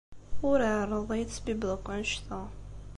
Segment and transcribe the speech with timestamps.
[0.49, 2.39] Ur ɛerreḍ ad iyi-tesbibbeḍ akk aya.